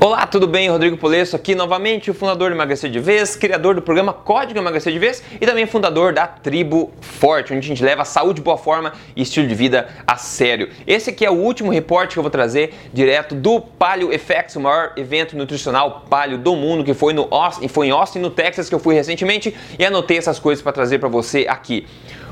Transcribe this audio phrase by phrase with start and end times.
[0.00, 0.68] Olá, tudo bem?
[0.68, 4.92] Rodrigo Polesso aqui novamente, o fundador do Emagrecer de Vez, criador do programa Código Emagrecer
[4.92, 8.92] de Vez e também fundador da Tribo Forte, onde a gente leva saúde, boa forma
[9.16, 10.68] e estilo de vida a sério.
[10.86, 14.60] Esse aqui é o último reporte que eu vou trazer direto do Palio FX, o
[14.60, 18.68] maior evento nutricional palio do mundo, que foi, no Austin, foi em Austin, no Texas,
[18.68, 21.84] que eu fui recentemente e anotei essas coisas para trazer para você aqui.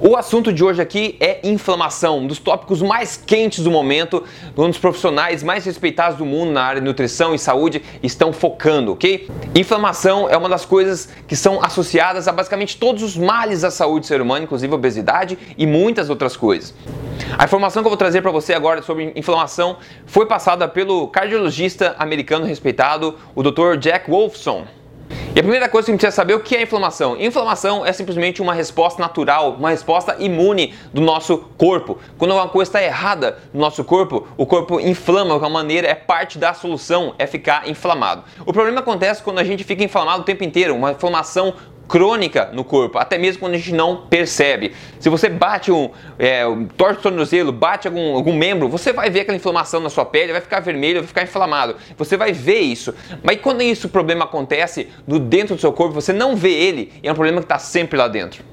[0.00, 4.22] O assunto de hoje aqui é inflamação, um dos tópicos mais quentes do momento,
[4.56, 8.92] um dos profissionais mais respeitados do mundo na área de nutrição e saúde estão focando,
[8.92, 9.28] ok?
[9.56, 14.02] Inflamação é uma das coisas que são associadas a basicamente todos os males da saúde
[14.02, 16.72] do ser humano, inclusive obesidade e muitas outras coisas.
[17.36, 21.96] A informação que eu vou trazer para você agora sobre inflamação foi passada pelo cardiologista
[21.98, 23.76] americano respeitado, o Dr.
[23.76, 24.77] Jack Wolfson.
[25.38, 27.16] E a primeira coisa que a gente precisa saber é o que é inflamação.
[27.16, 31.96] Inflamação é simplesmente uma resposta natural, uma resposta imune do nosso corpo.
[32.18, 35.94] Quando alguma coisa está errada no nosso corpo, o corpo inflama de uma maneira, é
[35.94, 38.24] parte da solução, é ficar inflamado.
[38.44, 41.54] O problema acontece quando a gente fica inflamado o tempo inteiro, uma inflamação
[41.88, 44.74] crônica no corpo, até mesmo quando a gente não percebe.
[45.00, 46.42] Se você bate um, é,
[46.76, 50.32] torce o tornozelo, bate algum, algum membro, você vai ver aquela inflamação na sua pele,
[50.32, 51.76] vai ficar vermelho, vai ficar inflamado.
[51.96, 52.94] Você vai ver isso.
[53.22, 57.10] Mas quando isso problema acontece no dentro do seu corpo, você não vê ele, é
[57.10, 58.44] um problema que está sempre lá dentro.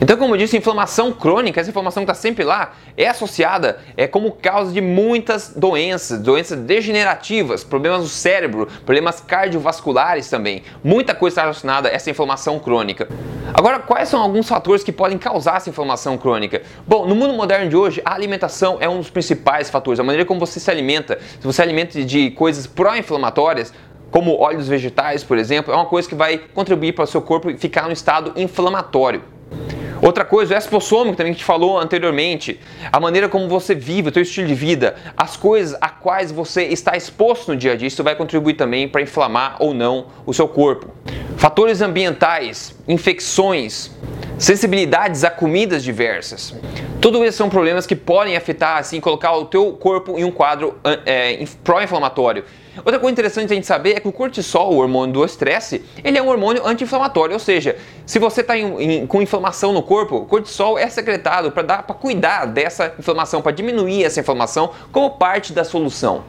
[0.00, 4.06] Então, como eu disse, inflamação crônica, essa inflamação que está sempre lá, é associada é
[4.06, 10.62] como causa de muitas doenças, doenças degenerativas, problemas do cérebro, problemas cardiovasculares também.
[10.84, 13.08] Muita coisa está relacionada a essa inflamação crônica.
[13.54, 16.62] Agora, quais são alguns fatores que podem causar essa inflamação crônica?
[16.86, 19.98] Bom, no mundo moderno de hoje, a alimentação é um dos principais fatores.
[19.98, 23.72] A maneira como você se alimenta, se você alimenta de coisas pró-inflamatórias,
[24.10, 27.56] como óleos vegetais, por exemplo, é uma coisa que vai contribuir para o seu corpo
[27.56, 29.35] ficar no estado inflamatório.
[30.02, 32.60] Outra coisa, o expossômico também que a gente falou anteriormente,
[32.92, 36.64] a maneira como você vive, o seu estilo de vida, as coisas a quais você
[36.64, 40.34] está exposto no dia a dia, isso vai contribuir também para inflamar ou não o
[40.34, 40.90] seu corpo.
[41.36, 43.90] Fatores ambientais, infecções,
[44.38, 46.54] sensibilidades a comidas diversas.
[47.00, 50.78] Tudo isso são problemas que podem afetar, assim, colocar o teu corpo em um quadro
[51.04, 52.44] é, pró-inflamatório.
[52.78, 56.18] Outra coisa interessante a gente saber é que o cortisol, o hormônio do estresse, ele
[56.18, 58.54] é um hormônio anti-inflamatório, ou seja, se você está
[59.08, 64.20] com inflamação no corpo, o cortisol é secretado para cuidar dessa inflamação, para diminuir essa
[64.20, 66.24] inflamação como parte da solução.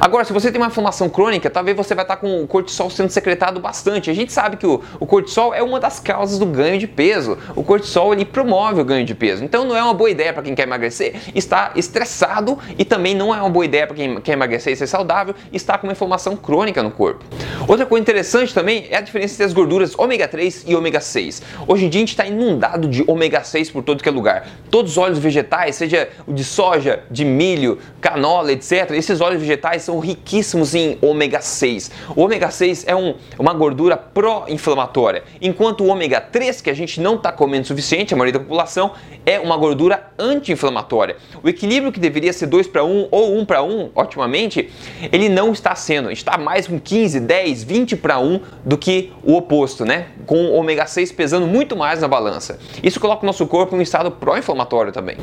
[0.00, 2.90] Agora, se você tem uma inflamação crônica, talvez você vai estar tá com o cortisol
[2.90, 4.10] sendo secretado bastante.
[4.10, 7.38] A gente sabe que o, o cortisol é uma das causas do ganho de peso.
[7.54, 9.44] O cortisol ele promove o ganho de peso.
[9.44, 13.34] Então não é uma boa ideia para quem quer emagrecer estar estressado e também não
[13.34, 16.36] é uma boa ideia para quem quer emagrecer e ser saudável estar com uma inflamação
[16.36, 17.24] crônica no corpo.
[17.66, 21.42] Outra coisa interessante também é a diferença entre as gorduras ômega 3 e ômega 6.
[21.66, 24.48] Hoje em dia a gente está inundado de ômega 6 por todo que é lugar.
[24.70, 28.90] Todos os óleos vegetais, seja o de soja, de milho, canola, etc.
[28.90, 31.90] Esses óleos vegetais são riquíssimos em ômega 6.
[32.14, 37.00] O ômega 6 é um, uma gordura pró-inflamatória, enquanto o ômega 3, que a gente
[37.00, 38.92] não está comendo o suficiente, a maioria da população,
[39.24, 41.16] é uma gordura anti-inflamatória.
[41.42, 44.70] O equilíbrio que deveria ser 2 para 1 ou 1 para 1, otimamente,
[45.10, 46.10] ele não está sendo.
[46.10, 50.08] Está mais com 15, 10, 20 para 1 do que o oposto, né?
[50.26, 52.58] Com o ômega 6 pesando muito mais na balança.
[52.82, 55.16] Isso coloca o nosso corpo em um estado pró-inflamatório também.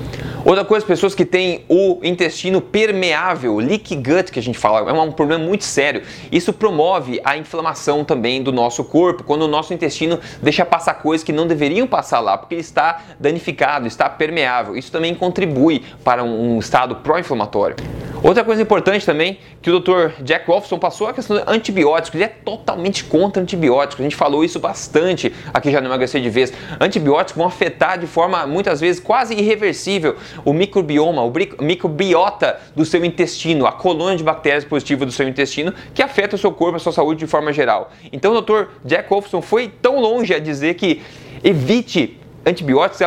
[0.46, 4.94] Outra coisa, pessoas que têm o intestino permeável, leaky gut que a gente fala, é
[4.94, 6.04] um problema muito sério.
[6.32, 11.24] Isso promove a inflamação também do nosso corpo, quando o nosso intestino deixa passar coisas
[11.24, 14.76] que não deveriam passar lá, porque ele está danificado, está permeável.
[14.78, 17.76] Isso também contribui para um estado pró-inflamatório.
[18.24, 20.22] Outra coisa importante também que o Dr.
[20.22, 22.14] Jack Wolfson passou é a questão de antibióticos.
[22.14, 24.00] Ele é totalmente contra antibióticos.
[24.00, 26.54] A gente falou isso bastante aqui já no Emagrecer de Vez.
[26.80, 30.16] Antibióticos vão afetar de forma muitas vezes quase irreversível
[30.46, 31.34] o microbioma, o
[31.64, 36.40] microbiota do seu intestino, a colônia de bactérias positivas do seu intestino que afeta o
[36.40, 37.92] seu corpo, a sua saúde de forma geral.
[38.14, 38.66] Então o Dr.
[38.86, 41.02] Jack Wolfson foi tão longe a dizer que
[41.44, 43.02] evite antibióticos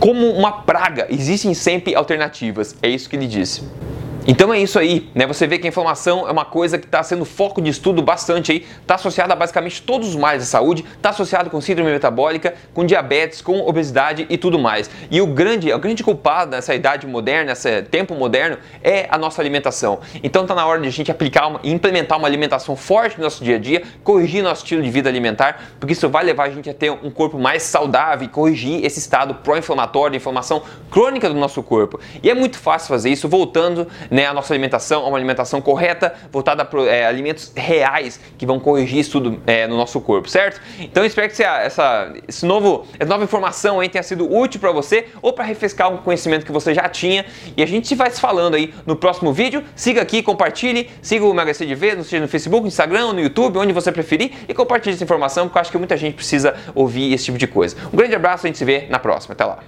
[0.00, 1.06] como uma praga.
[1.10, 2.74] Existem sempre alternativas.
[2.82, 3.62] É isso que ele disse.
[4.30, 5.26] Então é isso aí, né?
[5.26, 8.52] Você vê que a inflamação é uma coisa que está sendo foco de estudo bastante
[8.52, 12.52] aí, está associada a basicamente todos os males da saúde, está associado com síndrome metabólica,
[12.74, 14.90] com diabetes, com obesidade e tudo mais.
[15.10, 19.40] E o grande, o grande culpado nessa idade moderna, nesse tempo moderno, é a nossa
[19.40, 20.00] alimentação.
[20.22, 23.42] Então está na hora de a gente aplicar uma, implementar uma alimentação forte no nosso
[23.42, 26.68] dia a dia, corrigir nosso estilo de vida alimentar, porque isso vai levar a gente
[26.68, 31.62] a ter um corpo mais saudável e corrigir esse estado pró-inflamatório, inflamação crônica do nosso
[31.62, 31.98] corpo.
[32.22, 36.14] E é muito fácil fazer isso voltando né, a nossa alimentação a uma alimentação correta,
[36.30, 40.60] voltada para é, alimentos reais que vão corrigir isso tudo é, no nosso corpo, certo?
[40.78, 45.06] Então espero que essa, esse novo, essa nova informação aí tenha sido útil para você
[45.22, 47.24] ou para refrescar o conhecimento que você já tinha.
[47.56, 49.64] E a gente vai se falando aí no próximo vídeo.
[49.74, 53.58] Siga aqui, compartilhe, siga o Emagrecer de Vez, seja no Facebook, no Instagram, no YouTube,
[53.58, 57.12] onde você preferir e compartilhe essa informação porque eu acho que muita gente precisa ouvir
[57.12, 57.76] esse tipo de coisa.
[57.92, 59.32] Um grande abraço, a gente se vê na próxima.
[59.32, 59.58] Até lá.